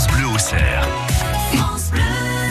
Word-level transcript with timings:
France 0.00 0.16
Bleu 0.16 0.26
au 0.34 0.38
cerf. 0.38 0.88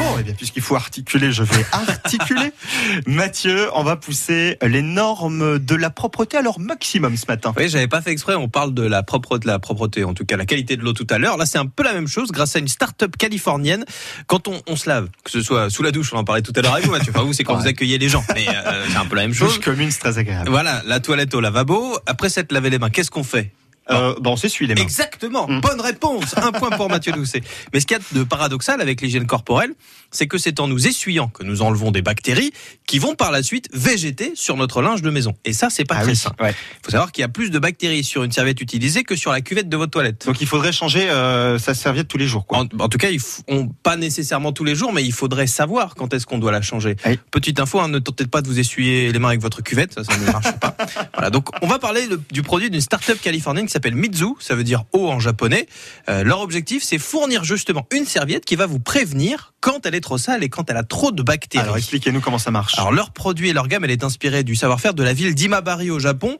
Bon, 0.00 0.16
eh 0.18 0.22
bien, 0.24 0.34
puisqu'il 0.34 0.62
faut 0.62 0.74
articuler, 0.74 1.30
je 1.30 1.44
vais 1.44 1.64
articuler. 1.70 2.50
Mathieu, 3.06 3.68
on 3.74 3.84
va 3.84 3.94
pousser 3.94 4.58
les 4.62 4.82
normes 4.82 5.60
de 5.60 5.74
la 5.76 5.90
propreté 5.90 6.38
à 6.38 6.42
leur 6.42 6.58
maximum 6.58 7.16
ce 7.16 7.26
matin. 7.28 7.52
Oui, 7.56 7.68
j'avais 7.68 7.86
pas 7.86 8.02
fait 8.02 8.10
exprès. 8.10 8.34
On 8.34 8.48
parle 8.48 8.74
de 8.74 8.82
la 8.82 9.04
propreté, 9.04 9.46
la 9.46 9.60
propreté, 9.60 10.02
en 10.02 10.12
tout 10.12 10.24
cas 10.24 10.36
la 10.36 10.44
qualité 10.44 10.76
de 10.76 10.82
l'eau 10.82 10.92
tout 10.92 11.06
à 11.08 11.18
l'heure. 11.18 11.36
Là, 11.36 11.46
c'est 11.46 11.58
un 11.58 11.66
peu 11.66 11.84
la 11.84 11.92
même 11.92 12.08
chose 12.08 12.32
grâce 12.32 12.56
à 12.56 12.58
une 12.58 12.66
start-up 12.68 13.16
californienne. 13.16 13.84
Quand 14.26 14.48
on, 14.48 14.60
on 14.66 14.74
se 14.74 14.88
lave, 14.88 15.08
que 15.22 15.30
ce 15.30 15.40
soit 15.40 15.70
sous 15.70 15.84
la 15.84 15.92
douche, 15.92 16.12
on 16.14 16.16
en 16.16 16.24
parlait 16.24 16.42
tout 16.42 16.52
à 16.56 16.62
l'heure 16.62 16.72
avec 16.74 16.86
vous, 16.86 16.90
Mathieu. 16.92 17.12
Enfin, 17.14 17.24
vous, 17.24 17.32
c'est 17.32 17.44
quand 17.44 17.54
Ouais. 17.54 17.60
vous 17.62 17.68
accueillez 17.68 17.98
les 17.98 18.08
gens. 18.08 18.24
Mais 18.34 18.46
euh, 18.48 18.84
c'est 18.90 18.96
un 18.96 19.06
peu 19.06 19.14
la 19.14 19.22
même 19.22 19.34
chose. 19.34 19.54
Douche 19.54 19.64
commune, 19.64 19.92
c'est 19.92 20.00
très 20.00 20.18
agréable. 20.18 20.50
Voilà, 20.50 20.82
la 20.84 20.98
toilette 20.98 21.32
au 21.34 21.40
lavabo. 21.40 21.96
Après 22.06 22.28
s'être 22.28 22.50
lavé 22.50 22.70
les 22.70 22.80
mains, 22.80 22.90
qu'est-ce 22.90 23.10
qu'on 23.12 23.22
fait? 23.24 23.52
Euh, 23.90 24.14
bon, 24.20 24.32
on 24.32 24.36
s'essuie 24.36 24.66
les 24.66 24.74
mains. 24.74 24.82
Exactement, 24.82 25.46
Mm. 25.48 25.60
bonne 25.60 25.80
réponse. 25.80 26.34
Un 26.36 26.50
point 26.52 26.70
pour 26.70 26.88
Mathieu 26.90 27.12
Doucet. 27.12 27.42
Mais 27.72 27.80
ce 27.80 27.86
qu'il 27.86 27.96
y 27.96 28.00
a 28.00 28.02
de 28.18 28.24
paradoxal 28.24 28.80
avec 28.80 29.00
l'hygiène 29.00 29.26
corporelle, 29.26 29.74
c'est 30.10 30.26
que 30.26 30.38
c'est 30.38 30.58
en 30.60 30.66
nous 30.68 30.86
essuyant 30.88 31.28
que 31.28 31.44
nous 31.44 31.62
enlevons 31.62 31.90
des 31.92 32.02
bactéries 32.02 32.52
qui 32.86 32.98
vont 32.98 33.14
par 33.14 33.30
la 33.32 33.42
suite 33.42 33.68
végéter 33.72 34.32
sur 34.34 34.56
notre 34.56 34.80
linge 34.82 35.02
de 35.02 35.10
maison. 35.10 35.34
Et 35.44 35.52
ça, 35.52 35.68
c'est 35.70 35.84
pas 35.84 35.96
Ah 35.98 36.02
très 36.02 36.10
oui, 36.12 36.16
sain. 36.16 36.32
ouais. 36.40 36.50
Il 36.50 36.84
faut 36.84 36.90
savoir 36.92 37.10
qu'il 37.12 37.22
y 37.22 37.24
a 37.24 37.28
plus 37.28 37.50
de 37.50 37.58
bactéries 37.58 38.04
sur 38.04 38.22
une 38.22 38.32
serviette 38.32 38.60
utilisée 38.60 39.02
que 39.02 39.16
sur 39.16 39.32
la 39.32 39.40
cuvette 39.40 39.68
de 39.68 39.76
votre 39.76 39.90
toilette. 39.90 40.24
Donc 40.26 40.40
il 40.40 40.46
faudrait 40.46 40.72
changer 40.72 41.10
euh, 41.10 41.58
sa 41.58 41.74
serviette 41.74 42.08
tous 42.08 42.18
les 42.18 42.26
jours. 42.26 42.46
Quoi. 42.46 42.58
En, 42.58 42.68
en 42.78 42.88
tout 42.88 42.98
cas, 42.98 43.10
il 43.10 43.20
faut- 43.20 43.42
on, 43.48 43.66
pas 43.68 43.96
nécessairement 43.96 44.52
tous 44.52 44.64
les 44.64 44.74
jours, 44.74 44.92
mais 44.92 45.04
il 45.04 45.12
faudrait 45.12 45.46
savoir 45.46 45.94
quand 45.94 46.14
est-ce 46.14 46.26
qu'on 46.26 46.38
doit 46.38 46.52
la 46.52 46.62
changer. 46.62 46.96
Oui. 47.06 47.18
Petite 47.30 47.58
info, 47.60 47.80
hein, 47.80 47.88
ne 47.88 47.98
tentez 47.98 48.26
pas 48.26 48.40
de 48.42 48.48
vous 48.48 48.58
essuyer 48.58 49.12
les 49.12 49.18
mains 49.18 49.28
avec 49.28 49.40
votre 49.42 49.62
cuvette, 49.62 49.94
ça, 49.94 50.04
ça 50.04 50.16
ne 50.16 50.24
marche 50.26 50.52
pas. 50.60 50.76
Voilà, 51.14 51.30
donc 51.30 51.48
on 51.62 51.66
va 51.66 51.78
parler 51.78 52.06
de- 52.06 52.20
du 52.30 52.42
produit 52.42 52.70
d'une 52.70 52.80
start-up 52.80 53.18
californienne 53.20 53.66
qui 53.66 53.72
s'appelle 53.72 53.94
Mizu, 53.96 54.26
ça 54.38 54.54
veut 54.54 54.64
dire 54.64 54.84
eau 54.92 55.08
en 55.08 55.18
japonais. 55.18 55.66
Euh, 56.08 56.22
leur 56.24 56.40
objectif, 56.40 56.82
c'est 56.82 56.98
fournir 56.98 57.42
justement 57.44 57.86
une 57.92 58.04
serviette 58.06 58.44
qui 58.44 58.54
va 58.56 58.66
vous 58.66 58.78
prévenir 58.78 59.54
quand 59.66 59.84
elle 59.84 59.96
est 59.96 60.00
trop 60.00 60.16
sale 60.16 60.44
et 60.44 60.48
quand 60.48 60.70
elle 60.70 60.76
a 60.76 60.84
trop 60.84 61.10
de 61.10 61.24
bactéries. 61.24 61.64
Alors 61.64 61.76
expliquez-nous 61.76 62.20
comment 62.20 62.38
ça 62.38 62.52
marche. 62.52 62.78
Alors 62.78 62.92
leur 62.92 63.10
produit 63.10 63.48
et 63.48 63.52
leur 63.52 63.66
gamme, 63.66 63.82
elle 63.82 63.90
est 63.90 64.04
inspirée 64.04 64.44
du 64.44 64.54
savoir-faire 64.54 64.94
de 64.94 65.02
la 65.02 65.12
ville 65.12 65.34
d'Imabari 65.34 65.90
au 65.90 65.98
Japon. 65.98 66.38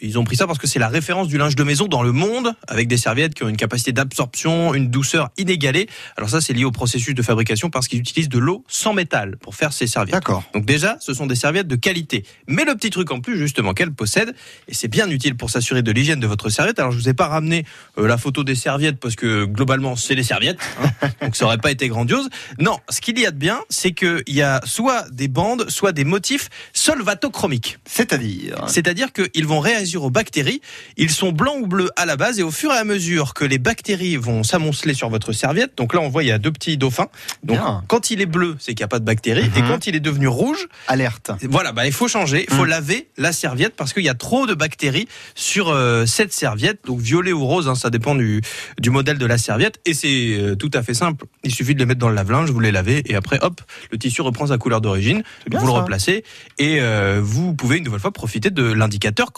Ils 0.00 0.18
ont 0.18 0.24
pris 0.24 0.36
ça 0.36 0.46
parce 0.46 0.58
que 0.58 0.66
c'est 0.66 0.78
la 0.78 0.88
référence 0.88 1.26
du 1.26 1.38
linge 1.38 1.56
de 1.56 1.64
maison 1.64 1.86
dans 1.86 2.02
le 2.02 2.12
monde, 2.12 2.54
avec 2.68 2.86
des 2.86 2.96
serviettes 2.96 3.34
qui 3.34 3.42
ont 3.42 3.48
une 3.48 3.56
capacité 3.56 3.92
d'absorption, 3.92 4.74
une 4.74 4.90
douceur 4.90 5.30
inégalée. 5.36 5.88
Alors 6.16 6.30
ça, 6.30 6.40
c'est 6.40 6.52
lié 6.52 6.64
au 6.64 6.70
processus 6.70 7.14
de 7.14 7.22
fabrication 7.22 7.68
parce 7.68 7.88
qu'ils 7.88 7.98
utilisent 7.98 8.28
de 8.28 8.38
l'eau 8.38 8.64
sans 8.68 8.92
métal 8.92 9.36
pour 9.38 9.56
faire 9.56 9.72
ces 9.72 9.88
serviettes. 9.88 10.14
D'accord. 10.14 10.44
Donc 10.54 10.64
déjà, 10.64 10.96
ce 11.00 11.14
sont 11.14 11.26
des 11.26 11.34
serviettes 11.34 11.66
de 11.66 11.74
qualité. 11.74 12.24
Mais 12.46 12.64
le 12.64 12.74
petit 12.76 12.90
truc 12.90 13.10
en 13.10 13.20
plus, 13.20 13.38
justement, 13.38 13.74
qu'elles 13.74 13.92
possèdent, 13.92 14.34
et 14.68 14.74
c'est 14.74 14.88
bien 14.88 15.08
utile 15.10 15.36
pour 15.36 15.50
s'assurer 15.50 15.82
de 15.82 15.90
l'hygiène 15.90 16.20
de 16.20 16.26
votre 16.26 16.48
serviette. 16.48 16.78
Alors 16.78 16.92
je 16.92 16.98
vous 16.98 17.08
ai 17.08 17.14
pas 17.14 17.26
ramené 17.26 17.64
euh, 17.98 18.06
la 18.06 18.18
photo 18.18 18.44
des 18.44 18.54
serviettes 18.54 19.00
parce 19.00 19.16
que 19.16 19.46
globalement, 19.46 19.96
c'est 19.96 20.14
des 20.14 20.22
serviettes, 20.22 20.60
hein. 20.80 21.08
donc 21.22 21.34
ça 21.34 21.44
aurait 21.44 21.58
pas 21.58 21.72
été 21.72 21.88
grandiose. 21.88 22.28
Non, 22.60 22.78
ce 22.88 23.00
qu'il 23.00 23.18
y 23.18 23.26
a 23.26 23.32
de 23.32 23.38
bien, 23.38 23.58
c'est 23.68 23.92
qu'il 23.92 24.22
y 24.28 24.42
a 24.42 24.60
soit 24.64 25.10
des 25.10 25.28
bandes, 25.28 25.68
soit 25.68 25.92
des 25.92 26.04
motifs 26.04 26.48
solvatochromiques. 26.72 27.78
C'est-à-dire? 27.84 28.64
C'est-à-dire 28.68 29.12
qu'ils 29.12 29.46
vont 29.46 29.60
réagir 29.60 29.87
aux 29.96 30.10
bactéries. 30.10 30.60
Ils 30.96 31.10
sont 31.10 31.32
blancs 31.32 31.56
ou 31.60 31.66
bleus 31.66 31.90
à 31.96 32.06
la 32.06 32.16
base 32.16 32.38
et 32.38 32.42
au 32.42 32.50
fur 32.50 32.70
et 32.72 32.76
à 32.76 32.84
mesure 32.84 33.34
que 33.34 33.44
les 33.44 33.58
bactéries 33.58 34.16
vont 34.16 34.42
s'amonceler 34.42 34.94
sur 34.94 35.08
votre 35.10 35.32
serviette, 35.32 35.76
donc 35.76 35.94
là 35.94 36.00
on 36.00 36.08
voit 36.08 36.22
il 36.22 36.28
y 36.28 36.32
a 36.32 36.38
deux 36.38 36.52
petits 36.52 36.76
dauphins. 36.76 37.08
Donc 37.42 37.58
Bien. 37.58 37.82
quand 37.88 38.10
il 38.10 38.20
est 38.20 38.26
bleu, 38.26 38.56
c'est 38.58 38.74
qu'il 38.74 38.82
n'y 38.82 38.84
a 38.84 38.88
pas 38.88 38.98
de 38.98 39.04
bactéries 39.04 39.50
et 39.56 39.62
Mhm. 39.62 39.68
quand 39.68 39.86
il 39.86 39.96
est 39.96 40.00
devenu 40.00 40.28
rouge, 40.28 40.68
alerte. 40.86 41.30
voilà, 41.48 41.72
bah 41.72 41.86
il 41.86 41.92
faut 41.92 42.08
changer, 42.08 42.44
il 42.48 42.54
faut 42.54 42.64
Mm. 42.64 42.68
laver 42.68 43.08
la 43.16 43.32
serviette 43.32 43.74
parce 43.76 43.92
qu'il 43.92 44.04
y 44.04 44.08
a 44.08 44.14
trop 44.14 44.46
de 44.46 44.54
bactéries 44.54 45.08
sur 45.34 45.68
euh, 45.70 46.06
cette 46.06 46.32
serviette, 46.32 46.80
donc 46.86 47.00
violet 47.00 47.32
ou 47.32 47.44
rose, 47.46 47.68
hein, 47.68 47.74
ça 47.74 47.90
dépend 47.90 48.14
du, 48.14 48.42
du 48.80 48.90
modèle 48.90 49.18
de 49.18 49.26
la 49.26 49.38
serviette 49.38 49.80
et 49.86 49.94
c'est 49.94 50.36
euh, 50.38 50.54
tout 50.56 50.70
à 50.74 50.82
fait 50.82 50.94
simple. 50.94 51.24
Il 51.44 51.54
suffit 51.54 51.74
de 51.74 51.78
les 51.80 51.86
mettre 51.86 52.00
dans 52.00 52.08
le 52.08 52.14
lave-linge, 52.14 52.50
vous 52.50 52.60
les 52.60 52.72
lavez 52.72 53.02
et 53.10 53.14
après 53.14 53.38
hop, 53.42 53.60
le 53.92 53.98
tissu 53.98 54.22
reprend 54.22 54.46
sa 54.48 54.58
couleur 54.58 54.80
d'origine, 54.80 55.22
vous 55.50 55.64
le 55.66 55.72
replacez 55.72 56.24
et 56.58 56.80
euh, 56.80 57.20
vous 57.22 57.54
pouvez 57.54 57.78
une 57.78 57.84
nouvelle 57.84 58.00
fois 58.00 58.12
profiter 58.12 58.50
de 58.50 58.62
l'indicateur 58.64 59.32